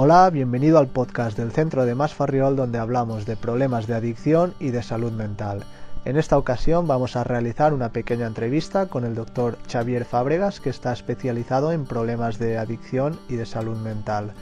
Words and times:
Hola, 0.00 0.30
bienvenido 0.30 0.78
al 0.78 0.86
podcast 0.86 1.36
del 1.36 1.50
Centro 1.50 1.84
de 1.84 1.96
Masfarriol 1.96 2.54
donde 2.54 2.78
hablamos 2.78 3.26
de 3.26 3.36
problemas 3.36 3.88
de 3.88 3.94
adicción 3.96 4.54
y 4.60 4.70
de 4.70 4.84
salud 4.84 5.10
mental. 5.10 5.64
En 6.04 6.16
esta 6.16 6.38
ocasión 6.38 6.86
vamos 6.86 7.16
a 7.16 7.24
realizar 7.24 7.74
una 7.74 7.88
pequeña 7.88 8.28
entrevista 8.28 8.86
con 8.86 9.04
el 9.04 9.16
doctor 9.16 9.58
Xavier 9.68 10.04
Fábregas 10.04 10.60
que 10.60 10.70
está 10.70 10.92
especializado 10.92 11.72
en 11.72 11.84
problemas 11.84 12.38
de 12.38 12.58
adicción 12.58 13.18
y 13.28 13.34
de 13.34 13.44
salud 13.44 13.76
mental. 13.76 14.34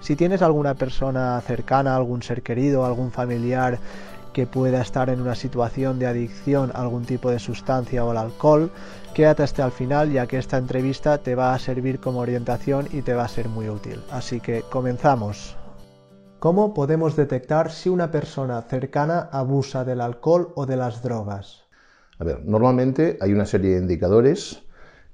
Si 0.00 0.16
tienes 0.16 0.40
alguna 0.40 0.76
persona 0.76 1.38
cercana, 1.42 1.94
algún 1.94 2.22
ser 2.22 2.42
querido, 2.42 2.86
algún 2.86 3.12
familiar 3.12 3.80
que 4.32 4.46
pueda 4.46 4.80
estar 4.80 5.10
en 5.10 5.20
una 5.20 5.34
situación 5.34 5.98
de 5.98 6.06
adicción 6.06 6.70
a 6.74 6.80
algún 6.80 7.04
tipo 7.04 7.30
de 7.30 7.38
sustancia 7.38 8.04
o 8.04 8.10
al 8.10 8.16
alcohol, 8.16 8.70
quédate 9.14 9.42
hasta 9.42 9.64
el 9.64 9.72
final 9.72 10.10
ya 10.10 10.26
que 10.26 10.38
esta 10.38 10.58
entrevista 10.58 11.18
te 11.18 11.34
va 11.34 11.54
a 11.54 11.58
servir 11.58 12.00
como 12.00 12.20
orientación 12.20 12.88
y 12.92 13.02
te 13.02 13.14
va 13.14 13.24
a 13.24 13.28
ser 13.28 13.48
muy 13.48 13.68
útil. 13.68 14.00
Así 14.10 14.40
que 14.40 14.62
comenzamos. 14.62 15.56
¿Cómo 16.38 16.74
podemos 16.74 17.14
detectar 17.14 17.70
si 17.70 17.88
una 17.88 18.10
persona 18.10 18.60
cercana 18.62 19.28
abusa 19.30 19.84
del 19.84 20.00
alcohol 20.00 20.52
o 20.56 20.66
de 20.66 20.76
las 20.76 21.02
drogas? 21.02 21.62
A 22.18 22.24
ver, 22.24 22.44
normalmente 22.44 23.16
hay 23.20 23.32
una 23.32 23.46
serie 23.46 23.72
de 23.72 23.78
indicadores 23.78 24.62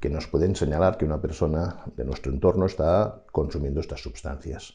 que 0.01 0.11
nos 0.11 0.27
pueden 0.27 0.57
señalar 0.57 0.97
que 0.97 1.05
una 1.05 1.21
persona 1.21 1.83
de 1.97 2.05
nuestro 2.05 2.33
entorno 2.33 2.67
está 2.67 3.23
consumiendo 3.33 3.81
estas 3.81 4.01
sustancias. 4.01 4.75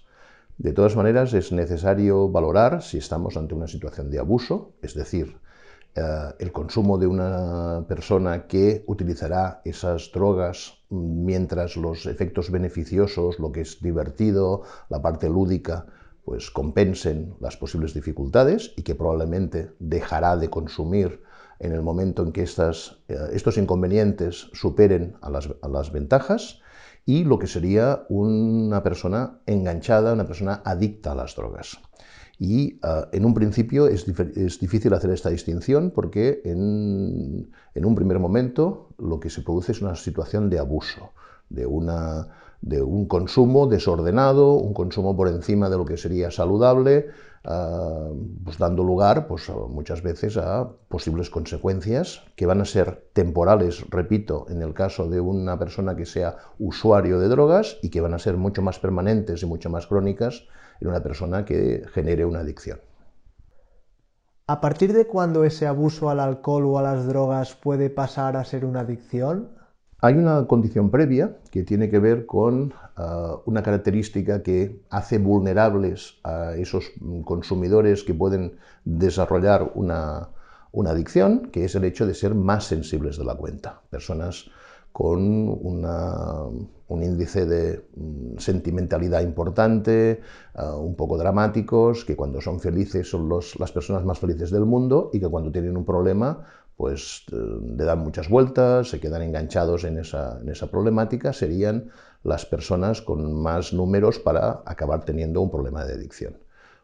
De 0.57 0.71
todas 0.71 0.95
maneras, 0.95 1.33
es 1.33 1.51
necesario 1.51 2.29
valorar 2.29 2.83
si 2.83 2.97
estamos 2.97 3.37
ante 3.37 3.55
una 3.55 3.67
situación 3.67 4.11
de 4.11 4.19
abuso, 4.19 4.73
es 4.81 4.93
decir, 4.93 5.37
eh, 5.95 6.01
el 6.39 6.51
consumo 6.51 6.97
de 6.97 7.07
una 7.07 7.85
persona 7.87 8.47
que 8.47 8.83
utilizará 8.87 9.61
esas 9.65 10.11
drogas 10.13 10.79
mientras 10.89 11.75
los 11.75 12.05
efectos 12.05 12.51
beneficiosos, 12.51 13.39
lo 13.39 13.51
que 13.51 13.61
es 13.61 13.81
divertido, 13.81 14.63
la 14.89 15.01
parte 15.01 15.27
lúdica, 15.27 15.87
pues 16.23 16.49
compensen 16.51 17.35
las 17.39 17.57
posibles 17.57 17.93
dificultades 17.93 18.73
y 18.77 18.83
que 18.83 18.95
probablemente 18.95 19.71
dejará 19.79 20.37
de 20.37 20.49
consumir 20.49 21.21
en 21.59 21.73
el 21.73 21.81
momento 21.81 22.23
en 22.23 22.31
que 22.31 22.43
estas, 22.43 22.99
eh, 23.07 23.17
estos 23.33 23.57
inconvenientes 23.57 24.49
superen 24.53 25.17
a 25.21 25.29
las, 25.29 25.49
a 25.61 25.67
las 25.67 25.91
ventajas 25.91 26.62
y 27.05 27.23
lo 27.23 27.37
que 27.39 27.47
sería 27.47 28.05
una 28.09 28.81
persona 28.83 29.39
enganchada, 29.45 30.13
una 30.13 30.25
persona 30.25 30.61
adicta 30.63 31.11
a 31.11 31.15
las 31.15 31.35
drogas. 31.35 31.79
Y 32.39 32.79
ah, 32.81 33.07
en 33.11 33.25
un 33.25 33.33
principio 33.33 33.87
es, 33.87 34.05
difícil 34.59 34.93
hacer 34.93 35.11
esta 35.11 35.29
distinción 35.29 35.91
porque 35.91 36.41
en, 36.45 37.51
un 37.75 37.95
primer 37.95 38.19
momento 38.19 38.89
lo 38.97 39.19
que 39.19 39.29
se 39.29 39.41
produce 39.41 39.73
es 39.73 39.81
una 39.81 39.95
situación 39.95 40.49
de 40.49 40.59
abuso, 40.59 41.11
de, 41.49 41.65
un 41.65 43.05
consumo 43.07 43.67
desordenado, 43.67 44.53
un 44.53 44.73
consumo 44.73 45.15
por 45.15 45.27
encima 45.27 45.69
de 45.69 45.77
lo 45.77 45.85
que 45.85 45.97
sería 45.97 46.31
saludable, 46.31 47.07
pues 47.43 48.57
dando 48.57 48.83
lugar 48.83 49.27
pues, 49.27 49.49
muchas 49.49 50.01
veces 50.01 50.37
a 50.37 50.69
posibles 50.87 51.29
consecuencias 51.29 52.23
que 52.35 52.45
van 52.45 52.61
a 52.61 52.65
ser 52.65 53.09
temporales, 53.11 53.83
repito, 53.89 54.45
en 54.49 54.61
el 54.61 54.73
caso 54.73 55.09
de 55.09 55.19
una 55.19 55.59
persona 55.59 55.95
que 55.95 56.05
sea 56.05 56.37
usuario 56.57 57.19
de 57.19 57.27
drogas 57.27 57.77
y 57.81 57.89
que 57.89 57.99
van 57.99 58.13
a 58.13 58.19
ser 58.19 58.37
mucho 58.37 58.61
más 58.61 58.79
permanentes 58.79 59.43
y 59.43 59.45
mucho 59.45 59.69
más 59.69 59.87
crónicas 59.87 60.45
en 60.79 60.87
una 60.87 61.03
persona 61.03 61.43
que 61.43 61.85
genere 61.93 62.23
una 62.23 62.39
adicción. 62.39 62.79
¿A 64.47 64.61
partir 64.61 64.93
de 64.93 65.07
cuándo 65.07 65.43
ese 65.43 65.67
abuso 65.67 66.09
al 66.09 66.19
alcohol 66.19 66.65
o 66.65 66.77
a 66.77 66.81
las 66.81 67.05
drogas 67.05 67.55
puede 67.55 67.89
pasar 67.89 68.37
a 68.37 68.45
ser 68.45 68.65
una 68.65 68.81
adicción? 68.81 69.49
Hay 70.03 70.15
una 70.15 70.47
condición 70.47 70.89
previa 70.89 71.37
que 71.49 71.63
tiene 71.63 71.89
que 71.89 71.97
ver 71.97 72.25
con 72.25 72.73
ah, 72.97 73.37
una 73.45 73.63
característica 73.63 74.43
que 74.43 74.81
hace 74.89 75.17
vulnerables 75.17 76.15
a 76.25 76.55
esos 76.57 76.91
consumidores 77.23 78.03
que 78.03 78.13
pueden 78.13 78.57
desarrollar 78.83 79.71
una, 79.75 80.27
adicción, 80.87 81.47
que 81.53 81.63
es 81.63 81.75
el 81.75 81.85
hecho 81.85 82.05
de 82.05 82.15
ser 82.15 82.35
más 82.35 82.65
sensibles 82.65 83.17
de 83.17 83.23
la 83.23 83.35
cuenta. 83.35 83.79
Personas 83.89 84.49
con 84.91 85.21
un 85.21 87.01
índice 87.01 87.45
de 87.45 87.85
mm, 87.95 88.39
sentimentalidad 88.39 89.21
importante, 89.21 90.19
ah, 90.55 90.75
un 90.75 90.95
poco 90.95 91.17
dramáticos, 91.17 92.03
que 92.03 92.17
cuando 92.17 92.41
son 92.41 92.59
felices 92.59 93.09
son 93.09 93.29
las 93.29 93.71
personas 93.71 94.03
más 94.03 94.19
felices 94.19 94.51
del 94.51 94.65
mundo 94.65 95.11
y 95.13 95.21
que 95.21 95.29
cuando 95.29 95.49
tienen 95.49 95.77
un 95.77 95.85
problema 95.85 96.45
pues 96.77 97.25
eh, 97.31 97.35
le 97.35 97.83
dan 97.83 97.99
muchas 97.99 98.29
vueltas, 98.29 98.89
se 98.89 98.99
quedan 98.99 99.21
enganchados 99.21 99.83
en 99.83 99.97
esa, 99.97 100.41
problemática, 100.71 101.33
serían 101.33 101.91
las 102.23 102.45
personas 102.45 103.01
con 103.01 103.33
más 103.41 103.73
números 103.73 104.19
para 104.19 104.63
acabar 104.65 105.05
teniendo 105.05 105.41
un 105.41 105.51
problema 105.51 105.85
de 105.85 105.93
adicción. 105.93 106.37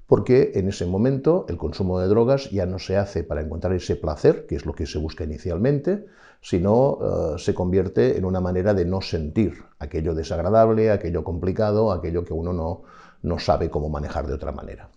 Porque 0.05 0.53
en 0.55 0.69
ese 0.69 0.85
momento 0.85 1.45
el 1.49 1.57
consumo 1.57 1.99
de 1.99 2.07
drogas 2.07 2.49
ya 2.49 2.65
no 2.65 2.79
se 2.79 2.97
hace 2.97 3.23
para 3.23 3.41
encontrar 3.41 3.73
ese 3.73 3.95
placer, 3.95 4.47
que 4.47 4.55
es 4.55 4.65
lo 4.65 4.73
que 4.73 4.87
se 4.87 4.97
busca 4.97 5.23
inicialmente, 5.23 6.07
sino 6.41 6.97
eh, 7.01 7.39
se 7.39 7.53
convierte 7.53 8.17
en 8.17 8.25
una 8.25 8.41
manera 8.41 8.73
de 8.73 8.85
no 8.85 9.01
sentir 9.01 9.63
aquello 9.77 10.15
desagradable, 10.15 10.91
aquello 10.91 11.23
complicado, 11.23 11.91
aquello 11.91 12.25
que 12.25 12.33
uno 12.33 12.53
no, 12.53 12.83
no 13.21 13.39
sabe 13.39 13.69
cómo 13.69 13.89
manejar 13.89 14.27
de 14.27 14.33
otra 14.33 14.51
manera. 14.51 14.89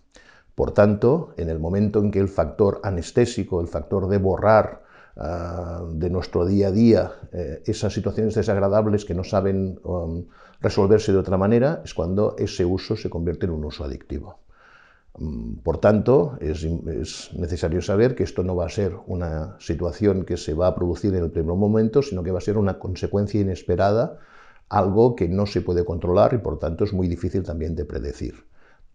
Por 0.55 0.73
tanto, 0.73 1.33
en 1.37 1.49
el 1.49 1.59
momento 1.59 1.99
en 2.01 2.11
que 2.11 2.19
el 2.19 2.29
factor 2.29 2.81
anestésico, 2.83 3.61
el 3.61 3.69
factor 3.69 4.09
de 4.09 4.19
borrar 4.19 4.82
ah, 5.17 5.85
de 5.91 6.11
nuestro 6.11 6.47
día 6.47 6.69
a 6.69 6.71
día 6.71 7.13
eh, 7.33 7.63
esas 7.67 7.93
situaciones 7.93 8.35
desagradables 8.35 9.05
que 9.05 9.15
no 9.15 9.25
saben 9.25 9.79
um, 9.85 10.25
resolverse 10.61 11.13
de 11.13 11.19
otra 11.19 11.37
manera, 11.37 11.83
es 11.85 11.95
cuando 11.95 12.37
ese 12.39 12.65
uso 12.65 12.97
se 12.97 13.11
convierte 13.11 13.47
en 13.47 13.53
un 13.53 13.65
uso 13.65 13.85
adictivo. 13.85 14.39
Mm, 15.19 15.57
por 15.63 15.79
tanto, 15.79 16.39
es, 16.41 16.65
necesario 17.35 17.83
saber 17.83 18.15
que 18.15 18.23
esto 18.23 18.43
no 18.43 18.57
va 18.57 18.67
a 18.67 18.71
ser 18.71 18.97
una 19.07 19.57
situación 19.59 20.25
que 20.25 20.37
se 20.37 20.55
va 20.55 20.69
a 20.69 20.75
producir 20.75 21.15
en 21.15 21.25
el 21.25 21.31
primer 21.31 21.57
momento, 21.57 22.03
sino 22.03 22.23
que 22.23 22.31
va 22.31 22.39
a 22.39 22.43
ser 22.43 22.57
una 22.57 22.79
consecuencia 22.79 23.41
inesperada, 23.41 24.19
algo 24.69 25.17
que 25.17 25.29
no 25.29 25.47
se 25.47 25.61
puede 25.61 25.85
controlar 25.85 26.33
y 26.33 26.39
por 26.39 26.59
tanto 26.59 26.85
es 26.85 26.93
muy 26.93 27.09
difícil 27.09 27.43
también 27.43 27.75
de 27.75 27.85
predecir. 27.85 28.47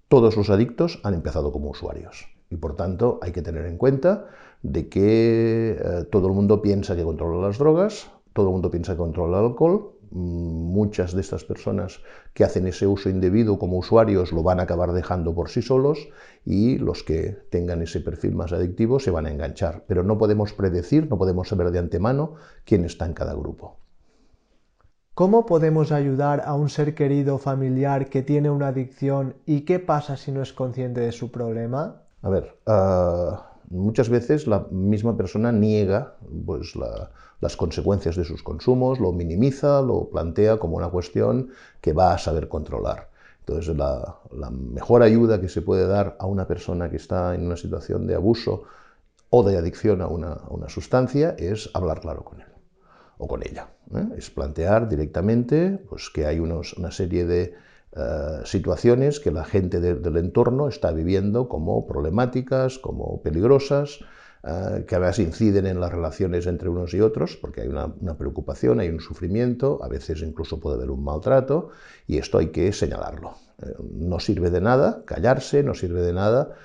Todos 0.08 0.38
los 0.38 0.50
adictos 0.50 1.00
han 1.04 1.14
empezado 1.14 1.52
como 1.52 1.70
usuarios 1.70 2.37
y 2.50 2.56
por 2.58 2.76
tanto 2.76 3.20
hay 3.22 3.32
que 3.32 3.42
tener 3.42 3.66
en 3.66 3.78
cuenta 3.78 4.28
de 4.64 4.90
que 4.90 5.78
eh, 5.80 6.04
todo 6.12 6.28
el 6.28 6.34
mundo 6.34 6.62
piensa 6.62 6.96
que 6.96 7.04
controla 7.04 7.48
las 7.48 7.58
drogas, 7.58 8.12
todo 8.34 8.48
el 8.48 8.54
mundo 8.54 8.72
piensa 8.72 8.94
que 8.94 9.00
controla 9.00 9.40
el 9.40 9.46
alcohol, 9.46 9.94
mm, 10.12 10.18
muchas 10.18 11.14
de 11.14 11.22
estas 11.22 11.44
personas 11.44 12.00
que 12.34 12.44
hacen 12.44 12.68
ese 12.68 12.88
uso 12.88 13.10
indebido 13.10 13.60
como 13.60 13.78
usuarios 13.78 14.32
lo 14.32 14.44
van 14.44 14.60
a 14.60 14.64
acabar 14.64 14.94
dejando 14.94 15.34
por 15.36 15.50
sí 15.50 15.62
solos 15.62 16.10
y 16.46 16.78
los 16.78 17.04
que 17.04 17.38
tengan 17.50 17.82
ese 17.82 18.00
perfil 18.00 18.36
más 18.36 18.54
adictivo 18.54 19.00
se 19.00 19.12
van 19.12 19.26
a 19.26 19.32
enganchar. 19.32 19.84
Pero 19.88 20.04
no 20.04 20.18
podemos 20.18 20.54
predecir, 20.54 21.10
no 21.10 21.18
podemos 21.18 21.50
saber 21.50 21.72
de 21.72 21.80
antemano 21.80 22.36
quién 22.64 22.86
está 22.86 23.06
en 23.06 23.14
cada 23.14 23.34
grupo. 23.34 23.78
¿Cómo 25.14 25.48
podemos 25.48 25.92
ayudar 25.92 26.44
a 26.46 26.54
un 26.54 26.70
ser 26.70 26.94
querido 26.94 27.40
familiar 27.40 28.08
que 28.08 28.22
tiene 28.22 28.52
una 28.52 28.68
adicción 28.68 29.36
y 29.48 29.62
qué 29.62 29.80
pasa 29.80 30.16
si 30.16 30.32
no 30.32 30.44
es 30.44 30.54
consciente 30.54 31.02
de 31.02 31.12
su 31.12 31.32
problema? 31.32 32.04
A 32.22 32.30
ver, 32.30 32.58
ah, 32.66 33.52
muchas 33.70 34.10
veces 34.10 34.48
la 34.48 34.68
misma 34.72 35.16
persona 35.16 35.52
niega 35.52 36.16
pues, 36.46 36.74
las 37.40 37.58
consecuencias 37.58 38.16
de 38.16 38.24
sus 38.24 38.44
consumos, 38.44 39.00
lo 39.00 39.12
minimiza, 39.12 39.82
lo 39.82 40.10
plantea 40.10 40.58
como 40.58 40.78
una 40.78 40.90
cuestión 40.90 41.50
que 41.82 41.94
va 41.94 42.14
a 42.14 42.18
saber 42.18 42.48
controlar. 42.48 43.10
Entonces, 43.40 43.76
la, 43.78 44.20
mejor 44.52 45.04
ayuda 45.04 45.40
que 45.40 45.48
se 45.48 45.62
puede 45.62 45.88
dar 45.88 46.18
a 46.20 46.26
una 46.26 46.48
persona 46.48 46.90
que 46.90 46.98
está 46.98 47.34
en 47.34 47.46
una 47.46 47.56
situación 47.56 48.06
de 48.06 48.16
abuso 48.16 48.64
o 49.30 49.44
de 49.44 49.58
adicción 49.58 50.02
a 50.02 50.08
una 50.08 50.70
sustancia 50.70 51.36
es 51.38 51.70
hablar 51.74 52.02
claro 52.02 52.24
con 52.24 52.42
él 52.42 52.48
o 53.18 53.28
con 53.28 53.44
ella. 53.44 53.70
¿eh? 53.94 54.10
Es 54.18 54.30
plantear 54.30 54.88
directamente 54.88 55.78
pues, 55.90 56.10
que 56.10 56.26
hay 56.26 56.40
una 56.40 56.92
serie 56.92 57.26
de 57.26 57.56
eh, 57.98 58.42
situaciones 58.46 59.20
que 59.20 59.32
la 59.32 59.44
gente 59.44 59.80
del 59.80 60.18
entorno 60.18 60.68
está 60.68 60.92
viviendo 60.92 61.48
como 61.50 61.88
problemáticas, 61.88 62.78
como 62.78 63.22
peligrosas, 63.22 64.00
eh, 64.44 64.86
que 64.88 64.96
a 64.96 65.00
veces 65.00 65.26
inciden 65.26 65.66
en 65.66 65.80
las 65.80 65.92
relaciones 65.92 66.46
entre 66.46 66.70
unos 66.70 66.94
y 66.94 67.02
otros, 67.02 67.38
porque 67.38 67.62
hay 67.62 67.68
una, 67.68 67.88
una, 68.00 68.18
preocupación, 68.18 68.80
hay 68.80 68.90
un 68.90 69.00
sufrimiento, 69.00 69.80
a 69.84 69.88
veces 69.88 70.22
incluso 70.22 70.60
puede 70.60 70.78
haber 70.78 70.92
un 70.92 71.04
maltrato, 71.04 71.70
y 72.06 72.18
esto 72.18 72.38
hay 72.38 72.48
que 72.48 72.72
señalarlo. 72.72 73.34
no 73.92 74.20
sirve 74.20 74.52
de 74.52 74.62
nada 74.62 75.02
callarse, 75.06 75.64
no 75.64 75.74
sirve 75.74 76.02
de 76.02 76.14
nada 76.14 76.56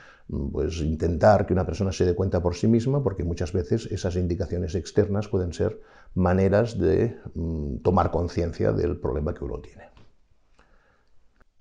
pues 0.53 0.81
intentar 0.81 1.47
que 1.47 1.53
una 1.53 1.67
persona 1.67 1.93
se 1.93 2.07
dé 2.07 2.15
cuenta 2.15 2.43
por 2.43 2.55
sí 2.55 2.67
misma, 2.67 3.03
porque 3.03 3.25
muchas 3.25 3.53
veces 3.53 3.87
esas 3.87 4.17
indicaciones 4.17 4.75
externas 4.75 5.29
pueden 5.29 5.53
ser 5.53 5.81
maneras 6.15 6.79
de 6.79 7.19
mm, 7.35 7.79
tomar 7.79 8.11
conciencia 8.11 8.73
del 8.73 8.99
problema 8.99 9.35
que 9.35 9.45
uno 9.45 9.59
tiene. 9.61 9.92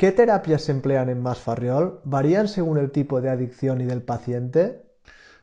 ¿Qué 0.02 0.12
terapias 0.12 0.64
se 0.64 0.72
emplean 0.72 1.10
en 1.10 1.22
Masfarriol? 1.22 2.00
¿Varían 2.06 2.48
según 2.48 2.80
el 2.80 2.90
tipo 2.90 3.22
de 3.22 3.30
adicción 3.30 3.82
y 3.82 3.86
del 3.86 4.02
paciente? 4.02 4.82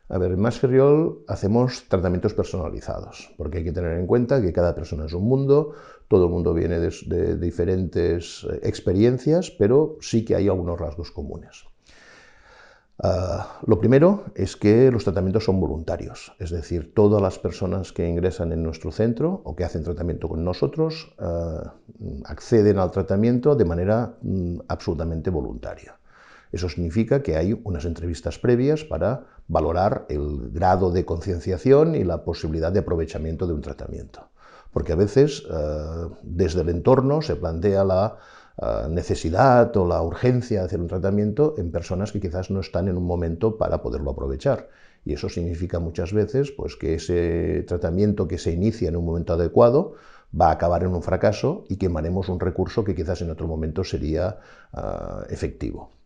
A 0.09 0.19
ver, 0.19 0.33
en 0.33 0.41
Masferriol 0.41 1.23
hacemos 1.29 1.85
tratamientos 1.87 2.35
personalizados, 2.35 3.33
porque 3.37 3.59
hay 3.59 3.65
que 3.65 3.71
tener 3.71 3.97
en 3.97 4.09
cuenta 4.09 4.43
que 4.43 4.53
cada 4.53 4.75
persona 4.75 5.07
es 5.07 5.13
un 5.13 5.29
mundo, 5.29 5.75
todo 6.09 6.25
el 6.25 6.33
mundo 6.33 6.55
viene 6.55 6.81
de, 6.81 7.37
diferentes 7.37 8.45
eh, 8.51 8.59
experiencias, 8.65 9.53
pero 9.53 9.97
sí 10.01 10.25
que 10.25 10.35
hay 10.35 10.49
algunos 10.49 10.81
rasgos 10.81 11.13
comunes. 11.13 11.63
Ah, 13.01 13.61
lo 13.65 13.79
primero 13.79 14.25
es 14.35 14.57
que 14.57 14.91
los 14.91 15.05
tratamientos 15.05 15.45
son 15.45 15.61
voluntarios, 15.61 16.33
es 16.41 16.51
decir, 16.51 16.93
todas 16.95 17.23
las 17.23 17.39
personas 17.39 17.93
que 17.93 18.09
ingresan 18.09 18.51
en 18.51 18.65
nuestro 18.65 18.91
centro 18.91 19.41
o 19.45 19.55
que 19.55 19.63
hacen 19.63 19.85
tratamiento 19.85 20.29
con 20.29 20.45
nosotros 20.45 21.15
ah, 21.21 21.75
acceden 22.25 22.79
al 22.79 22.91
tratamiento 22.91 23.55
de 23.55 23.65
manera 23.65 24.17
mm, 24.23 24.59
absolutamente 24.67 25.31
voluntaria. 25.31 25.97
Eso 26.51 26.69
significa 26.69 27.23
que 27.23 27.37
hay 27.37 27.61
unas 27.63 27.85
entrevistas 27.85 28.39
previas 28.39 28.83
para 28.83 29.27
valorar 29.47 30.07
el 30.09 30.51
grado 30.51 30.91
de 30.91 31.05
concienciación 31.05 31.95
y 31.95 32.03
la 32.03 32.25
posibilidad 32.25 32.73
de 32.73 32.81
aprovechamiento 32.81 33.47
de 33.47 33.53
un 33.53 33.61
tratamiento. 33.61 34.29
Porque 34.73 34.93
a 34.93 34.97
veces 34.97 35.45
eh, 35.49 36.09
desde 36.23 36.63
el 36.63 36.71
entorno 36.71 37.23
se 37.23 37.37
plantea 37.37 37.85
la 37.85 38.17
necesidad 38.91 39.77
o 39.77 39.87
la 39.87 40.03
urgencia 40.03 40.61
de 40.61 40.67
hacer 40.67 40.81
un 40.81 40.89
tratamiento 40.89 41.55
en 41.59 41.71
personas 41.71 42.13
que 42.13 42.21
quizás 42.21 42.51
no 42.51 42.61
están 42.61 42.89
en 42.89 42.97
un 42.97 43.05
momento 43.05 43.57
para 43.57 43.83
poderlo 43.83 44.11
aprovechar. 44.11 44.69
Y 45.05 45.13
eso 45.13 45.29
significa 45.29 45.79
muchas 45.79 46.13
veces 46.13 46.51
pues, 46.51 46.77
que 46.77 46.95
ese 46.95 47.65
tratamiento 47.67 48.27
que 48.27 48.39
se 48.39 48.51
inicia 48.51 48.89
en 48.89 48.97
un 48.97 49.05
momento 49.05 49.33
adecuado 49.35 49.95
va 50.39 50.49
a 50.49 50.53
acabar 50.53 50.83
en 50.83 50.95
un 50.95 51.03
fracaso 51.03 51.65
y 51.69 51.77
quemaremos 51.77 52.29
un 52.29 52.41
recurso 52.41 52.85
que 52.85 52.95
quizás 52.95 53.23
en 53.23 53.31
otro 53.31 53.47
momento 53.47 53.85
sería 53.85 54.39
eh, 54.77 54.81
efectivo. 55.31 55.98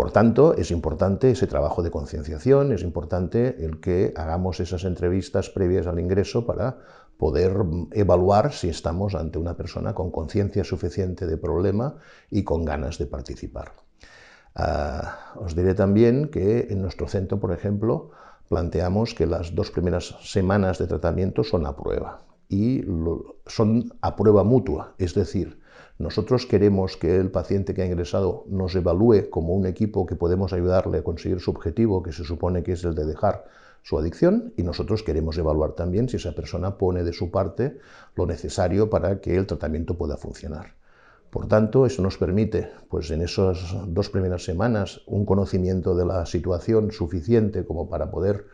Por 0.00 0.12
tanto, 0.12 0.54
es 0.54 0.70
importante 0.70 1.30
ese 1.30 1.46
trabajo 1.46 1.82
de 1.82 1.90
concienciación, 1.90 2.72
es 2.72 2.82
importante 2.82 3.62
el 3.62 3.80
que 3.80 4.14
hagamos 4.16 4.58
esas 4.58 4.84
entrevistas 4.84 5.50
previas 5.50 5.86
al 5.86 6.00
ingreso 6.00 6.46
para 6.46 6.78
poder 7.18 7.54
evaluar 7.92 8.54
si 8.54 8.70
estamos 8.70 9.14
ante 9.14 9.38
una 9.38 9.58
persona 9.58 9.94
con 9.94 10.10
conciencia 10.10 10.64
suficiente 10.64 11.26
de 11.26 11.36
problema 11.36 11.96
y 12.30 12.44
con 12.44 12.64
ganas 12.64 12.96
de 12.96 13.08
participar. 13.08 13.72
Ah, 14.54 15.34
os 15.36 15.54
diré 15.54 15.74
también 15.74 16.30
que 16.30 16.68
en 16.70 16.80
nuestro 16.80 17.06
centro, 17.06 17.38
por 17.38 17.52
ejemplo, 17.52 18.12
planteamos 18.48 19.12
que 19.12 19.26
las 19.26 19.54
dos 19.54 19.70
primeras 19.70 20.16
semanas 20.22 20.78
de 20.78 20.86
tratamiento 20.86 21.44
son 21.44 21.66
a 21.66 21.76
prueba 21.76 22.22
y 22.48 22.82
son 23.44 23.92
a 24.00 24.16
prueba 24.16 24.44
mutua, 24.44 24.94
es 24.96 25.12
decir, 25.12 25.59
nosotros 25.98 26.46
queremos 26.46 26.96
que 26.96 27.16
el 27.16 27.30
paciente 27.30 27.74
que 27.74 27.82
ha 27.82 27.86
ingresado 27.86 28.44
nos 28.48 28.74
evalúe 28.74 29.30
como 29.30 29.54
un 29.54 29.66
equipo 29.66 30.06
que 30.06 30.16
podemos 30.16 30.52
ayudarle 30.52 30.98
a 30.98 31.04
conseguir 31.04 31.40
su 31.40 31.50
objetivo, 31.50 32.02
que 32.02 32.12
se 32.12 32.24
supone 32.24 32.62
que 32.62 32.72
es 32.72 32.84
el 32.84 32.94
de 32.94 33.04
dejar 33.04 33.44
su 33.82 33.98
adicción, 33.98 34.52
y 34.56 34.62
nosotros 34.62 35.02
queremos 35.02 35.38
evaluar 35.38 35.72
también 35.72 36.08
si 36.08 36.16
esa 36.16 36.34
persona 36.34 36.76
pone 36.76 37.02
de 37.02 37.12
su 37.12 37.30
parte 37.30 37.78
lo 38.14 38.26
necesario 38.26 38.90
para 38.90 39.20
que 39.20 39.36
el 39.36 39.46
tratamiento 39.46 39.96
pueda 39.96 40.16
funcionar. 40.16 40.74
Por 41.30 41.46
tanto, 41.46 41.86
eso 41.86 42.02
nos 42.02 42.18
permite, 42.18 42.70
pues 42.88 43.10
en 43.12 43.22
esas 43.22 43.58
dos 43.86 44.10
primeras 44.10 44.44
semanas, 44.44 45.00
un 45.06 45.24
conocimiento 45.24 45.94
de 45.94 46.04
la 46.04 46.26
situación 46.26 46.90
suficiente 46.90 47.64
como 47.64 47.88
para 47.88 48.10
poder 48.10 48.46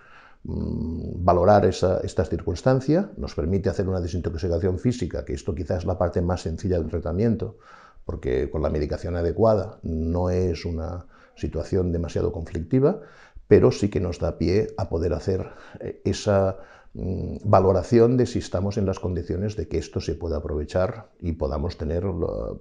Mm, 0.45 1.25
valorar 1.25 1.65
esta 1.65 2.25
circunstancia, 2.25 3.11
nos 3.17 3.35
permite 3.35 3.69
hacer 3.69 3.89
una 3.89 4.01
desintoxicación 4.01 4.79
física, 4.79 5.25
que 5.25 5.35
esto 5.35 5.55
quizás 5.55 5.79
es 5.79 5.85
la 5.87 5.99
parte 5.99 6.21
más 6.23 6.43
sencilla 6.43 6.79
del 6.79 6.89
tratamiento, 6.89 7.59
porque 8.05 8.49
con 8.51 8.63
la 8.63 8.71
medicación 8.71 9.17
adecuada 9.17 9.81
no 9.83 10.31
es 10.31 10.65
una 10.65 11.07
situación 11.35 11.93
demasiado 11.93 12.33
conflictiva, 12.33 13.01
pero 13.49 13.71
sí 13.73 13.91
que 13.91 14.01
nos 14.01 14.19
da 14.19 14.39
pie 14.39 14.69
a 14.77 14.89
poder 14.89 15.13
hacer 15.15 15.51
eh, 15.81 16.01
esa 16.05 16.59
mm, 16.95 17.39
valoración 17.45 18.17
de 18.17 18.27
si 18.27 18.39
estamos 18.39 18.79
en 18.79 18.87
las 18.87 19.01
condiciones 19.01 19.57
de 19.57 19.67
que 19.69 19.79
esto 19.79 20.01
se 20.01 20.15
pueda 20.15 20.39
aprovechar 20.39 21.11
y 21.21 21.33
podamos 21.33 21.77
tener 21.77 22.05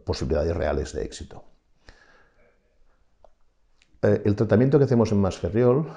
posibilidades 0.03 0.55
reales 0.55 0.93
de 0.93 1.03
éxito. 1.03 1.43
Eh, 4.01 4.21
el 4.25 4.35
tratamiento 4.35 4.77
que 4.77 4.85
hacemos 4.85 5.11
en 5.11 5.19
Masferriol 5.19 5.87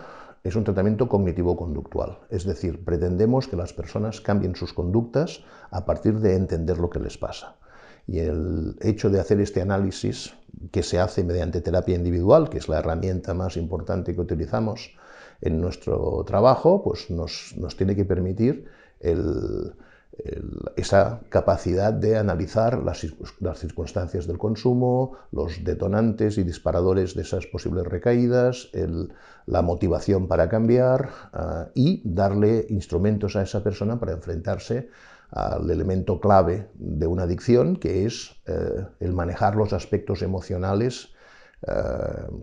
es 0.44 0.56
un 0.56 0.64
tratamiento 0.64 1.08
cognitivo-conductual, 1.08 2.20
es 2.30 2.44
decir, 2.44 2.84
pretendemos 2.84 3.48
que 3.48 3.56
las 3.56 3.72
personas 3.72 4.20
cambien 4.20 4.54
sus 4.54 4.72
conductas 4.72 5.44
a 5.70 5.84
partir 5.84 6.20
de 6.20 6.36
entender 6.36 6.78
lo 6.78 6.90
que 6.90 7.00
les 7.00 7.18
pasa. 7.18 7.56
Y 8.06 8.20
el 8.20 8.76
hecho 8.80 9.10
de 9.10 9.20
hacer 9.20 9.40
este 9.40 9.60
análisis, 9.60 10.34
que 10.72 10.82
se 10.82 10.98
hace 10.98 11.24
mediante 11.24 11.60
terapia 11.60 11.96
individual, 11.96 12.48
que 12.48 12.58
es 12.58 12.68
la 12.68 12.78
herramienta 12.78 13.34
más 13.34 13.56
importante 13.56 14.14
que 14.14 14.20
utilizamos 14.20 14.96
en 15.40 15.60
nuestro 15.60 16.24
trabajo, 16.24 16.82
pues 16.82 17.10
nos, 17.10 17.54
nos 17.56 17.76
tiene 17.76 17.94
que 17.94 18.06
permitir 18.06 18.64
el, 19.00 19.74
esa 20.76 21.20
capacidad 21.28 21.92
de 21.92 22.16
analizar 22.16 22.82
las, 22.82 22.98
circunstancias 23.58 24.26
del 24.26 24.38
consumo, 24.38 25.16
los 25.30 25.62
detonantes 25.62 26.38
y 26.38 26.42
disparadores 26.42 27.14
de 27.14 27.22
esas 27.22 27.46
posibles 27.46 27.84
recaídas, 27.84 28.70
la 29.46 29.62
motivación 29.62 30.26
para 30.28 30.48
cambiar 30.48 31.10
ah, 31.32 31.68
y 31.74 32.02
darle 32.04 32.66
instrumentos 32.68 33.36
a 33.36 33.42
esa 33.42 33.62
persona 33.62 33.98
para 33.98 34.12
enfrentarse 34.12 34.88
al 35.30 35.70
elemento 35.70 36.20
clave 36.20 36.68
de 36.74 37.06
una 37.06 37.24
adicción, 37.24 37.76
que 37.76 38.06
es 38.06 38.34
eh, 38.46 38.86
el 39.00 39.12
manejar 39.12 39.56
los 39.56 39.72
aspectos 39.72 40.22
emocionales 40.22 41.10
eh, 41.66 41.72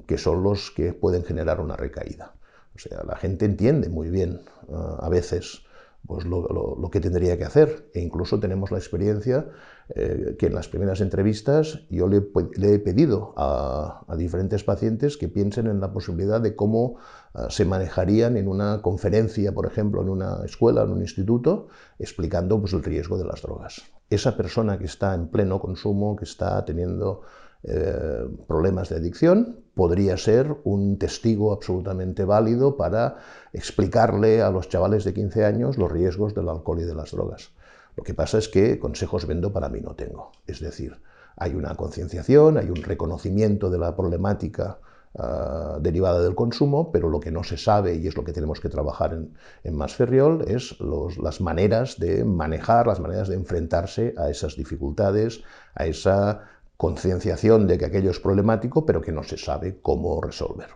que 0.07 0.18
son 0.18 0.44
los 0.44 0.72
que 0.72 0.94
pueden 0.94 1.24
generar 1.24 1.60
una 1.60 1.75
recaída. 1.75 2.33
O 2.75 2.80
sea, 2.80 3.04
la 3.04 3.16
gente 3.16 3.45
entiende 3.45 3.89
muy 3.89 4.10
bien 4.10 4.42
ah, 4.72 5.00
a 5.01 5.10
veces 5.10 5.62
pues 6.07 6.25
lo, 6.25 6.89
que 6.91 6.99
tendría 6.99 7.37
que 7.37 7.45
hacer. 7.45 7.89
E 7.93 8.01
incluso 8.01 8.39
tenemos 8.39 8.71
la 8.71 8.77
experiencia 8.77 9.47
eh, 9.89 10.35
que 10.37 10.47
en 10.47 10.55
las 10.55 10.67
primeras 10.67 11.01
entrevistas 11.01 11.81
yo 11.89 12.07
le, 12.07 12.17
he 12.17 12.79
pedido 12.79 13.33
a, 13.37 14.05
diferentes 14.17 14.63
pacientes 14.63 15.17
que 15.17 15.27
piensen 15.27 15.67
en 15.67 15.79
la 15.79 15.91
posibilidad 15.91 16.41
de 16.41 16.55
cómo 16.55 16.97
ah, 17.33 17.47
se 17.49 17.65
manejarían 17.65 18.37
en 18.37 18.47
una 18.47 18.81
conferencia, 18.81 19.53
por 19.53 19.65
ejemplo, 19.65 20.01
en 20.01 20.09
una 20.09 20.45
escuela, 20.45 20.83
en 20.83 20.91
un 20.91 21.01
instituto, 21.01 21.67
explicando 21.99 22.59
pues, 22.59 22.73
el 22.73 22.83
riesgo 22.83 23.17
de 23.17 23.25
las 23.25 23.41
drogas. 23.41 23.81
Esa 24.09 24.37
persona 24.37 24.77
que 24.77 24.85
está 24.85 25.15
en 25.15 25.27
pleno 25.27 25.59
consumo, 25.59 26.15
que 26.15 26.25
está 26.25 26.63
teniendo 26.63 27.21
eh, 27.67 28.27
problemas 28.47 28.89
de 28.89 28.97
adicción, 28.97 29.63
podría 29.73 30.17
ser 30.17 30.56
un 30.65 31.00
testigo 31.00 31.51
absolutamente 31.51 32.23
válido 32.23 32.77
para 32.77 33.17
explicarle 33.53 34.44
a 34.44 34.51
los 34.51 34.69
chavales 34.69 35.03
de 35.03 35.15
15 35.15 35.45
años 35.45 35.77
los 35.79 35.91
riesgos 35.91 36.35
del 36.35 36.50
alcohol 36.50 36.81
y 36.81 36.83
de 36.83 36.94
las 36.94 37.12
drogas. 37.12 37.51
Lo 37.95 38.03
que 38.03 38.13
pasa 38.13 38.38
es 38.38 38.50
que 38.50 38.77
consejos 38.77 39.25
vendo 39.25 39.51
para 39.51 39.69
mí 39.69 39.81
no 39.81 39.95
tengo. 39.95 40.31
Es 40.45 40.59
decir, 40.59 41.01
hay 41.38 41.56
una 41.56 41.73
concienciación, 41.75 42.57
hay 42.57 42.69
un 42.69 42.83
reconocimiento 42.83 43.71
de 43.71 43.79
la 43.79 43.95
problemática 43.95 44.77
ah, 45.17 45.79
derivada 45.81 46.22
del 46.22 46.36
consumo, 46.36 46.91
pero 46.91 47.10
lo 47.10 47.19
que 47.19 47.31
no 47.31 47.43
se 47.43 47.57
sabe, 47.57 47.95
y 47.95 48.05
es 48.05 48.15
lo 48.15 48.24
que 48.24 48.34
tenemos 48.34 48.60
que 48.60 48.69
trabajar 48.69 49.13
en, 49.13 49.34
en 49.63 49.75
Masferriol, 49.75 50.43
es 50.48 50.75
las 50.79 51.41
maneras 51.41 52.00
de 52.00 52.24
manejar, 52.25 52.86
las 52.86 53.00
maneras 53.00 53.27
de 53.27 53.36
enfrentarse 53.36 54.13
a 54.17 54.29
esas 54.29 54.55
dificultades, 54.55 55.41
a 55.74 55.88
esa 55.88 56.43
concienciación 56.77 57.67
de 57.67 57.77
que 57.77 57.86
aquello 57.86 58.12
es 58.12 58.20
problemático, 58.20 58.86
pero 58.86 59.01
que 59.01 59.12
no 59.12 59.24
se 59.24 59.38
sabe 59.38 59.79
cómo 59.82 60.22
resolver. 60.22 60.70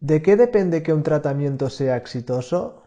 ¿De 0.00 0.22
qué 0.22 0.36
depende 0.36 0.82
que 0.82 0.92
un 0.92 1.02
tratamiento 1.02 1.68
sea 1.70 1.96
exitoso? 1.96 2.82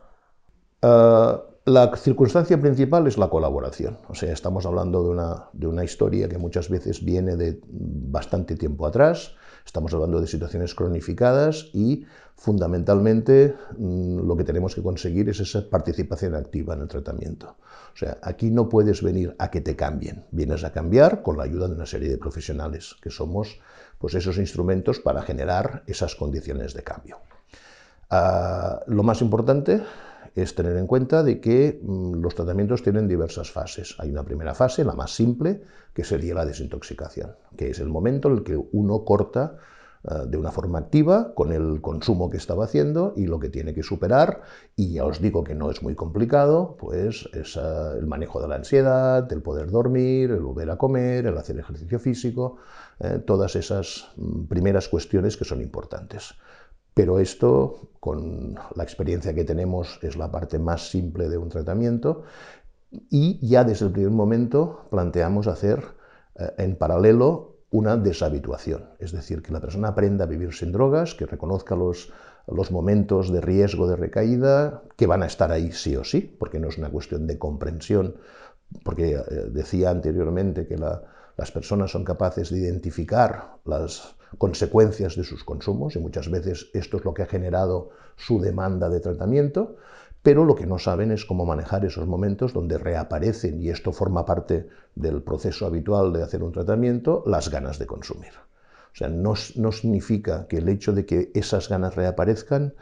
Ah, 0.81 1.41
la 1.65 1.95
circunstancia 1.95 2.59
principal 2.59 3.05
es 3.07 3.17
la 3.17 3.29
colaboración. 3.29 3.97
O 4.07 4.15
sea, 4.15 4.31
estamos 4.33 4.65
hablando 4.65 5.03
de 5.03 5.09
una, 5.09 5.49
de 5.53 5.67
una 5.67 5.83
historia 5.83 6.27
que 6.27 6.37
muchas 6.37 6.69
veces 6.69 7.03
viene 7.03 7.35
de 7.35 7.61
bastante 7.67 8.55
tiempo 8.55 8.87
atrás, 8.87 9.35
Estamos 9.65 9.93
hablando 9.93 10.19
de 10.19 10.27
situaciones 10.27 10.75
cronificadas 10.75 11.69
y 11.73 12.05
fundamentalmente 12.35 13.55
mm, 13.77 14.27
lo 14.27 14.35
que 14.35 14.43
tenemos 14.43 14.75
que 14.75 14.81
conseguir 14.81 15.29
es 15.29 15.39
esa 15.39 15.69
participación 15.69 16.35
activa 16.35 16.73
en 16.73 16.81
el 16.81 16.87
tratamiento. 16.87 17.55
O 17.93 17.97
sea, 17.97 18.17
aquí 18.21 18.49
no 18.49 18.69
puedes 18.69 19.03
venir 19.03 19.35
a 19.37 19.51
que 19.51 19.61
te 19.61 19.75
cambien, 19.75 20.25
vienes 20.31 20.63
a 20.63 20.71
cambiar 20.71 21.21
con 21.21 21.37
la 21.37 21.43
ayuda 21.43 21.67
de 21.67 21.75
una 21.75 21.85
serie 21.85 22.09
de 22.09 22.17
profesionales, 22.17 22.95
que 23.01 23.09
somos 23.09 23.59
pues, 23.99 24.15
esos 24.15 24.37
instrumentos 24.37 24.99
para 24.99 25.21
generar 25.21 25.83
esas 25.87 26.15
condiciones 26.15 26.73
de 26.73 26.83
cambio. 26.83 27.17
Ah, 28.09 28.81
lo 28.87 29.03
más 29.03 29.21
importante 29.21 29.81
es 30.35 30.55
tener 30.55 30.77
en 30.77 30.87
cuenta 30.87 31.23
de 31.23 31.39
que 31.39 31.79
mm, 31.81 32.21
los 32.21 32.35
tratamientos 32.35 32.83
tienen 32.83 33.07
diversas 33.07 33.51
fases. 33.51 33.95
Hay 33.99 34.11
una 34.11 34.23
primera 34.23 34.53
fase, 34.53 34.83
la 34.83 34.93
más 34.93 35.15
simple, 35.15 35.61
que 35.93 36.03
sería 36.03 36.33
la 36.33 36.45
desintoxicación, 36.45 37.35
que 37.57 37.69
es 37.71 37.79
el 37.79 37.89
momento 37.89 38.29
en 38.29 38.37
el 38.37 38.43
que 38.43 38.57
uno 38.71 39.03
corta 39.03 39.57
eh, 40.03 40.25
de 40.27 40.37
una 40.37 40.51
forma 40.51 40.79
activa 40.79 41.33
con 41.35 41.51
el 41.51 41.79
consumo 41.79 42.29
que 42.31 42.37
estaba 42.37 42.65
haciendo 42.65 43.13
y 43.15 43.27
lo 43.27 43.39
que 43.39 43.49
tiene 43.49 43.73
que 43.73 43.83
superar, 43.83 44.41
y 44.75 44.93
ya 44.93 45.05
os 45.05 45.21
digo 45.21 45.43
que 45.43 45.53
no 45.53 45.69
es 45.69 45.83
muy 45.83 45.93
complicado, 45.93 46.75
pues 46.79 47.29
es 47.33 47.55
el 47.55 48.07
manejo 48.07 48.41
de 48.41 48.47
la 48.47 48.55
ansiedad, 48.55 49.31
el 49.31 49.43
poder 49.43 49.69
dormir, 49.69 50.31
el 50.31 50.39
volver 50.39 50.71
a 50.71 50.77
comer, 50.77 51.27
el 51.27 51.37
hacer 51.37 51.59
ejercicio 51.59 51.99
físico, 51.99 52.57
eh, 52.99 53.21
todas 53.25 53.55
esas 53.55 54.07
mm, 54.17 54.45
primeras 54.45 54.87
cuestiones 54.87 55.37
que 55.37 55.45
son 55.45 55.61
importantes. 55.61 56.33
Pero 56.93 57.19
esto, 57.19 57.89
con 57.99 58.55
la 58.75 58.83
experiencia 58.83 59.33
que 59.33 59.45
tenemos, 59.45 59.99
es 60.01 60.17
la 60.17 60.31
parte 60.31 60.59
más 60.59 60.89
simple 60.89 61.29
de 61.29 61.37
un 61.37 61.49
tratamiento 61.49 62.23
y 63.09 63.45
ya 63.47 63.63
desde 63.63 63.85
el 63.85 63.91
primer 63.91 64.11
momento 64.11 64.87
planteamos 64.89 65.47
hacer 65.47 65.83
eh, 66.35 66.51
en 66.57 66.75
paralelo 66.75 67.51
una 67.71 67.95
deshabituación, 67.95 68.89
es 68.99 69.13
decir, 69.13 69.41
que 69.41 69.53
la 69.53 69.61
persona 69.61 69.89
aprenda 69.89 70.25
a 70.25 70.27
vivir 70.27 70.53
sin 70.53 70.73
drogas, 70.73 71.15
que 71.15 71.25
reconozca 71.25 71.73
los, 71.73 72.11
los 72.47 72.69
momentos 72.69 73.31
de 73.31 73.39
riesgo 73.39 73.87
de 73.87 73.95
recaída, 73.95 74.83
que 74.97 75.07
van 75.07 75.23
a 75.23 75.27
estar 75.27 75.53
ahí 75.53 75.71
sí 75.71 75.95
o 75.95 76.03
sí, 76.03 76.35
porque 76.37 76.59
no 76.59 76.67
es 76.67 76.77
una 76.77 76.89
cuestión 76.89 77.27
de 77.27 77.39
comprensión, 77.39 78.17
porque 78.83 79.13
eh, 79.13 79.23
decía 79.51 79.89
anteriormente 79.89 80.67
que 80.67 80.77
las 80.77 81.51
personas 81.51 81.91
son 81.91 82.03
capaces 82.03 82.49
de 82.49 82.59
identificar 82.59 83.55
las 83.63 84.15
consecuencias 84.37 85.15
de 85.15 85.23
sus 85.23 85.43
consumos 85.43 85.95
y 85.95 85.99
muchas 85.99 86.29
veces 86.29 86.69
esto 86.73 86.97
es 86.97 87.05
lo 87.05 87.13
que 87.13 87.23
ha 87.23 87.27
generado 87.27 87.89
su 88.15 88.39
demanda 88.39 88.89
de 88.89 88.99
tratamiento, 88.99 89.75
pero 90.23 90.45
lo 90.45 90.55
que 90.55 90.67
no 90.67 90.77
saben 90.77 91.11
es 91.11 91.25
cómo 91.25 91.45
manejar 91.45 91.83
esos 91.83 92.07
momentos 92.07 92.53
donde 92.53 92.77
reaparecen, 92.77 93.61
y 93.61 93.69
esto 93.69 93.91
forma 93.91 94.25
parte 94.25 94.67
del 94.95 95.23
proceso 95.23 95.65
habitual 95.65 96.13
de 96.13 96.23
hacer 96.23 96.43
un 96.43 96.51
tratamiento, 96.51 97.23
las 97.25 97.49
ganas 97.49 97.79
de 97.79 97.87
consumir. 97.87 98.33
O 98.93 98.95
sea, 98.95 99.07
no, 99.07 99.35
significa 99.35 100.47
que 100.47 100.57
el 100.57 100.69
hecho 100.69 100.91
de 100.91 101.05
que 101.05 101.31
esas 101.33 101.69
ganas 101.69 101.95
reaparezcan, 101.95 102.73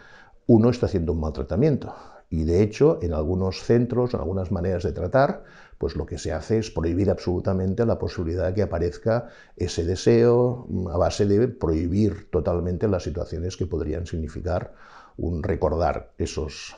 uno 0.48 0.70
está 0.70 0.88
haciendo 0.88 1.14
un 1.14 1.22
mal 1.22 1.34
tratamiento. 1.34 1.94
Y 2.30 2.44
de 2.44 2.62
hecho, 2.62 3.00
en 3.02 3.14
algunos 3.14 3.64
centros, 3.64 4.14
en 4.14 4.20
algunas 4.20 4.52
maneras 4.52 4.84
de 4.84 4.92
tratar, 4.92 5.44
pues 5.80 5.96
lo 5.96 6.06
que 6.06 6.18
se 6.18 6.32
hace 6.32 6.60
es 6.60 6.70
prohibir 6.70 7.10
absolutamente 7.10 7.86
la 7.86 7.98
posibilidad 7.98 8.48
de 8.48 8.54
que 8.54 8.62
aparezca 8.62 9.30
ese 9.56 9.84
deseo 9.84 10.68
a 10.92 10.98
base 10.98 11.26
de 11.26 11.48
prohibir 11.48 12.30
totalmente 12.30 12.88
las 12.88 13.04
situaciones 13.04 13.58
que 13.58 13.66
podrían 13.66 14.06
significar 14.06 14.74
un 15.18 15.42
recordar 15.42 16.12
esos, 16.18 16.76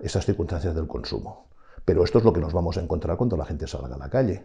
esas 0.00 0.26
circunstancias 0.26 0.74
del 0.74 0.86
consumo. 0.86 1.46
Pero 1.84 2.04
esto 2.04 2.18
es 2.18 2.24
lo 2.24 2.32
que 2.32 2.40
nos 2.40 2.52
vamos 2.52 2.76
a 2.76 2.82
encontrar 2.82 3.16
cuando 3.16 3.36
la 3.36 3.46
gente 3.46 3.66
salga 3.66 3.94
a 3.94 3.98
la 3.98 4.10
calle. 4.10 4.44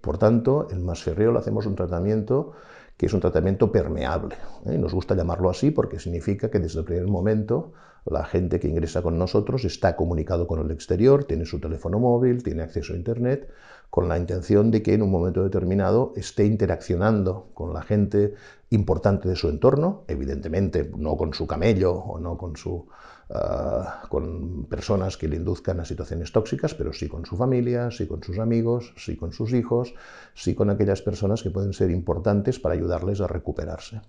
Por 0.00 0.18
tanto, 0.18 0.68
en 0.70 0.84
Masferriol 0.84 1.36
hacemos 1.36 1.64
un 1.64 1.76
tratamiento 1.76 2.52
que 2.96 3.06
es 3.06 3.12
un 3.14 3.20
tratamiento 3.20 3.70
permeable. 3.70 4.36
¿eh? 4.66 4.76
Nos 4.76 4.92
gusta 4.92 5.14
llamarlo 5.14 5.48
así 5.48 5.70
porque 5.70 5.98
significa 5.98 6.50
que 6.50 6.58
desde 6.58 6.80
el 6.80 6.84
primer 6.84 7.06
momento 7.06 7.72
la 8.04 8.24
gente 8.24 8.58
que 8.60 8.68
ingresa 8.68 9.02
con 9.02 9.18
nosotros 9.18 9.64
está 9.64 9.96
comunicado 9.96 10.46
con 10.46 10.60
el 10.60 10.70
exterior, 10.70 11.24
tiene 11.24 11.46
su 11.46 11.60
teléfono 11.60 11.98
móvil, 11.98 12.42
tiene 12.42 12.62
acceso 12.62 12.92
a 12.92 12.96
Internet, 12.96 13.48
con 13.90 14.08
la 14.08 14.18
intención 14.18 14.70
de 14.70 14.82
que 14.82 14.94
en 14.94 15.02
un 15.02 15.10
momento 15.10 15.42
determinado 15.42 16.12
esté 16.16 16.46
interaccionando 16.46 17.50
con 17.54 17.72
la 17.72 17.82
gente 17.82 18.34
importante 18.70 19.28
de 19.28 19.36
su 19.36 19.48
entorno, 19.48 20.04
evidentemente 20.08 20.90
no 20.96 21.16
con 21.16 21.34
su 21.34 21.46
camello 21.46 21.92
o 21.92 22.18
no 22.18 22.38
con 22.38 22.56
su 22.56 22.86
Ah, 23.34 24.02
con 24.10 24.66
personas 24.66 25.16
que 25.16 25.26
le 25.26 25.36
induzcan 25.36 25.80
a 25.80 25.86
situaciones 25.86 26.32
tóxicas, 26.32 26.74
pero 26.74 26.92
sí 26.92 27.08
con 27.08 27.24
su 27.24 27.34
familia, 27.34 27.90
sí 27.90 28.06
con 28.06 28.22
sus 28.22 28.38
amigos, 28.38 28.92
sí 28.98 29.16
con 29.16 29.32
sus 29.32 29.54
hijos, 29.54 29.94
sí 30.34 30.54
con 30.54 30.68
aquellas 30.68 31.00
personas 31.00 31.42
que 31.42 31.50
pueden 31.50 31.72
ser 31.72 31.90
importantes 31.90 32.60
para 32.60 32.74
ayudarles 32.74 33.22
a 33.22 33.26
recuperarse. 33.26 34.02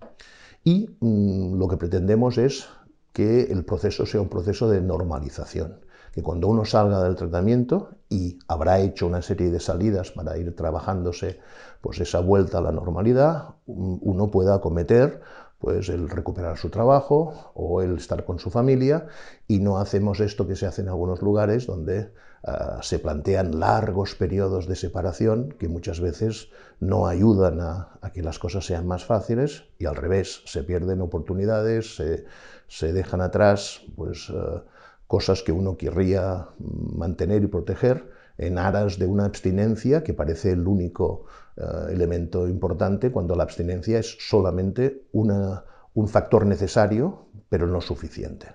Y 0.65 0.97
mm, 0.99 1.57
lo 1.57 1.69
que 1.69 1.77
pretendemos 1.77 2.37
es 2.37 2.67
que 3.13 3.43
el 3.43 3.63
proceso 3.63 4.05
sea 4.05 4.21
un 4.21 4.29
proceso 4.29 4.69
de 4.69 4.81
normalización, 4.81 5.79
que 6.11 6.21
cuando 6.21 6.47
uno 6.47 6.65
salga 6.65 7.03
del 7.03 7.15
tratamiento 7.15 7.91
y 8.09 8.39
habrá 8.47 8.79
hecho 8.79 9.07
una 9.07 9.21
serie 9.21 9.51
de 9.51 9.59
salidas 9.59 10.11
para 10.11 10.37
ir 10.37 10.55
trabajándose 10.55 11.39
pues 11.81 11.99
esa 11.99 12.19
vuelta 12.19 12.57
a 12.57 12.61
la 12.61 12.71
normalidad, 12.71 13.55
uno 13.65 14.31
pueda 14.31 14.55
acometer 14.55 15.21
pues 15.63 15.87
el 15.87 16.09
recuperar 16.09 16.57
su 16.57 16.69
trabajo 16.69 17.53
o 17.53 17.81
el 17.81 17.95
estar 17.95 18.25
con 18.25 18.37
su 18.37 18.51
familia 18.51 19.07
y 19.47 19.59
no 19.59 19.77
hacemos 19.77 20.19
esto 20.19 20.45
que 20.45 20.57
se 20.57 20.65
hace 20.65 20.81
en 20.81 20.89
algunos 20.89 21.21
lugares 21.21 21.67
donde 21.67 22.11
ah, 22.43 22.79
se 22.81 22.99
plantean 22.99 23.61
largos 23.61 24.13
periodos 24.13 24.67
de 24.67 24.75
separación 24.75 25.55
que 25.57 25.69
muchas 25.69 26.01
veces 26.01 26.49
no 26.81 27.07
ayudan 27.07 27.61
a, 27.61 27.97
que 28.13 28.21
las 28.21 28.39
cosas 28.39 28.65
sean 28.65 28.85
más 28.85 29.05
fáciles 29.05 29.63
y 29.79 29.85
al 29.85 29.95
revés, 29.95 30.41
se 30.45 30.63
pierden 30.63 30.99
oportunidades, 30.99 31.95
se, 31.95 32.91
dejan 32.91 33.21
atrás 33.21 33.83
pues, 33.95 34.33
ah, 34.35 34.65
cosas 35.07 35.43
que 35.43 35.53
uno 35.53 35.77
querría 35.77 36.49
mantener 36.59 37.41
y 37.41 37.47
proteger 37.47 38.11
en 38.37 38.57
aras 38.57 38.97
de 38.97 39.05
una 39.05 39.25
abstinencia 39.25 40.03
que 40.03 40.13
parece 40.13 40.51
el 40.51 40.67
único 40.67 41.25
eh, 41.55 41.63
elemento 41.89 42.47
importante 42.47 43.11
cuando 43.11 43.35
la 43.35 43.43
abstinencia 43.43 43.99
es 43.99 44.17
solamente 44.19 45.07
un 45.13 46.07
factor 46.07 46.45
necesario, 46.45 47.27
pero 47.49 47.67
no 47.67 47.81
suficiente. 47.81 48.47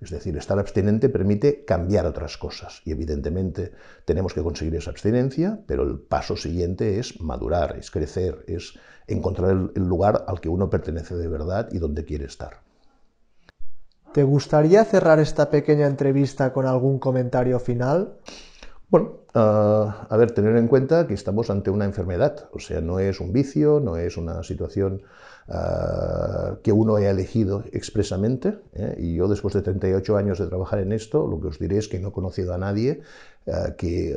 Es 0.00 0.10
decir, 0.10 0.36
estar 0.36 0.58
abstinente 0.58 1.08
permite 1.08 1.64
cambiar 1.64 2.04
otras 2.04 2.36
cosas 2.36 2.82
y 2.84 2.92
evidentemente 2.92 3.72
tenemos 4.04 4.34
que 4.34 4.42
conseguir 4.42 4.76
esa 4.76 4.90
abstinencia, 4.90 5.60
pero 5.66 5.84
el 5.84 5.98
paso 5.98 6.36
siguiente 6.36 6.98
es 6.98 7.20
madurar, 7.20 7.76
es 7.78 7.90
crecer, 7.90 8.44
es 8.46 8.74
encontrar 9.06 9.70
el 9.74 9.82
lugar 9.82 10.24
al 10.28 10.40
que 10.40 10.50
uno 10.50 10.68
pertenece 10.68 11.16
de 11.16 11.28
verdad 11.28 11.68
y 11.72 11.78
donde 11.78 12.04
quiere 12.04 12.26
estar. 12.26 12.60
¿Te 14.12 14.22
gustaría 14.22 14.84
cerrar 14.84 15.18
esta 15.18 15.50
pequeña 15.50 15.86
entrevista 15.86 16.52
con 16.52 16.66
algún 16.66 16.98
comentario 16.98 17.58
final? 17.58 18.16
Bueno, 18.88 19.22
ah, 19.34 20.06
a 20.08 20.16
ver, 20.16 20.30
tener 20.30 20.56
en 20.56 20.68
cuenta 20.68 21.08
que 21.08 21.14
estamos 21.14 21.50
ante 21.50 21.70
una 21.70 21.84
enfermedad, 21.84 22.48
o 22.52 22.60
sea, 22.60 22.80
no 22.80 23.00
es 23.00 23.18
un 23.20 23.32
vicio, 23.32 23.80
no 23.80 23.96
es 23.96 24.16
una 24.16 24.44
situación 24.44 25.02
ah, 25.48 26.58
que 26.62 26.70
uno 26.70 26.94
haya 26.94 27.10
elegido 27.10 27.64
expresamente. 27.72 28.60
¿eh? 28.74 28.94
Y 28.98 29.16
yo, 29.16 29.26
después 29.26 29.54
de 29.54 29.62
38 29.62 30.16
años 30.16 30.38
de 30.38 30.46
trabajar 30.46 30.78
en 30.78 30.92
esto, 30.92 31.26
lo 31.26 31.40
que 31.40 31.48
os 31.48 31.58
diré 31.58 31.78
es 31.78 31.88
que 31.88 31.98
no 31.98 32.08
he 32.08 32.12
conocido 32.12 32.54
a 32.54 32.58
nadie 32.58 33.00
ah, 33.48 33.74
que 33.76 34.16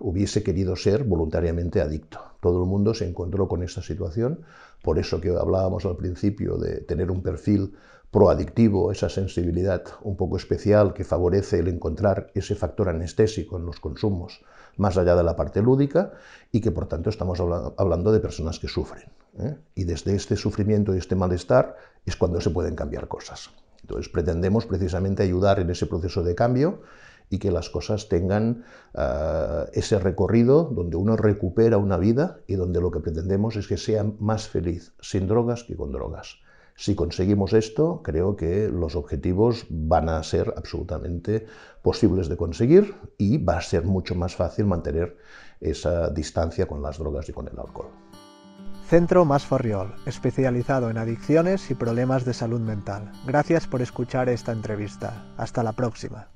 hubiese 0.00 0.42
querido 0.42 0.74
ser 0.74 1.04
voluntariamente 1.04 1.80
adicto. 1.80 2.18
Todo 2.40 2.64
el 2.64 2.68
mundo 2.68 2.94
se 2.94 3.06
encontró 3.06 3.46
con 3.46 3.62
esta 3.62 3.82
situación, 3.82 4.40
por 4.82 4.98
eso 4.98 5.20
que 5.20 5.30
hablábamos 5.30 5.84
al 5.84 5.96
principio 5.96 6.56
de 6.56 6.80
tener 6.80 7.10
un 7.10 7.22
perfil 7.22 7.74
proadictivo, 8.10 8.90
esa 8.90 9.08
sensibilidad 9.08 9.84
un 10.02 10.16
poco 10.16 10.36
especial 10.36 10.94
que 10.94 11.04
favorece 11.04 11.60
el 11.60 11.68
encontrar 11.68 12.30
ese 12.34 12.54
factor 12.54 12.88
anestésico 12.88 13.56
en 13.56 13.66
los 13.66 13.78
consumos 13.78 14.40
más 14.76 14.96
allá 14.96 15.14
de 15.14 15.22
la 15.22 15.36
parte 15.36 15.62
lúdica 15.62 16.12
y 16.50 16.60
que 16.60 16.70
por 16.70 16.86
tanto 16.86 17.10
estamos 17.10 17.38
hablando 17.40 18.12
de 18.12 18.20
personas 18.20 18.58
que 18.58 18.68
sufren. 18.68 19.10
¿eh? 19.38 19.56
Y 19.74 19.84
desde 19.84 20.14
este 20.14 20.36
sufrimiento 20.36 20.94
y 20.94 20.98
este 20.98 21.14
malestar 21.14 21.76
es 22.06 22.16
cuando 22.16 22.40
se 22.40 22.50
pueden 22.50 22.74
cambiar 22.74 23.06
cosas. 23.06 23.50
Entonces 23.82 24.08
pretendemos 24.08 24.66
precisamente 24.66 25.22
ayudar 25.22 25.60
en 25.60 25.70
ese 25.70 25.86
proceso 25.86 26.22
de 26.22 26.34
cambio 26.34 26.82
y 27.30 27.38
que 27.38 27.50
las 27.50 27.70
cosas 27.70 28.08
tengan 28.08 28.64
ah, 28.94 29.66
ese 29.72 29.98
recorrido 29.98 30.64
donde 30.64 30.96
uno 30.96 31.16
recupera 31.16 31.78
una 31.78 31.96
vida 31.96 32.40
y 32.46 32.56
donde 32.56 32.80
lo 32.80 32.90
que 32.90 33.00
pretendemos 33.00 33.56
es 33.56 33.68
que 33.68 33.78
sea 33.78 34.04
más 34.18 34.48
feliz 34.48 34.92
sin 35.00 35.28
drogas 35.28 35.64
que 35.64 35.76
con 35.76 35.92
drogas. 35.92 36.38
Si 36.76 36.94
conseguimos 36.94 37.52
esto, 37.52 38.00
creo 38.02 38.36
que 38.36 38.68
los 38.68 38.96
objetivos 38.96 39.66
van 39.68 40.08
a 40.08 40.22
ser 40.22 40.54
absolutamente 40.56 41.46
posibles 41.82 42.28
de 42.28 42.36
conseguir 42.36 42.94
y 43.18 43.36
va 43.36 43.58
a 43.58 43.62
ser 43.62 43.84
mucho 43.84 44.14
más 44.14 44.34
fácil 44.34 44.64
mantener 44.64 45.16
esa 45.60 46.08
distancia 46.08 46.66
con 46.66 46.82
las 46.82 46.98
drogas 46.98 47.28
y 47.28 47.32
con 47.32 47.48
el 47.48 47.58
alcohol. 47.58 47.90
Centro 48.88 49.24
Más 49.24 49.44
Farriol, 49.44 49.94
especializado 50.06 50.90
en 50.90 50.96
adicciones 50.96 51.70
y 51.70 51.74
problemas 51.74 52.24
de 52.24 52.34
salud 52.34 52.60
mental. 52.60 53.12
Gracias 53.26 53.66
por 53.66 53.82
escuchar 53.82 54.28
esta 54.28 54.50
entrevista. 54.50 55.26
Hasta 55.36 55.62
la 55.62 55.72
próxima. 55.72 56.28